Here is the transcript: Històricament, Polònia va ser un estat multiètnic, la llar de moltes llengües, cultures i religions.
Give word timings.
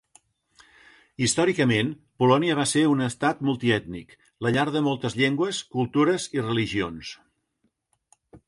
Històricament, 1.25 1.91
Polònia 2.23 2.55
va 2.61 2.65
ser 2.71 2.83
un 2.93 3.05
estat 3.09 3.45
multiètnic, 3.51 4.17
la 4.47 4.55
llar 4.57 4.67
de 4.79 4.83
moltes 4.89 5.19
llengües, 5.23 5.63
cultures 5.79 6.27
i 6.39 6.45
religions. 6.51 7.17